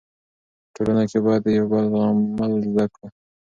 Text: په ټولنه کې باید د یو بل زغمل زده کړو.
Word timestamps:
په 0.71 0.71
ټولنه 0.75 1.03
کې 1.09 1.17
باید 1.25 1.41
د 1.45 1.47
یو 1.57 1.65
بل 1.71 1.85
زغمل 1.93 2.51
زده 2.69 2.85
کړو. 2.93 3.07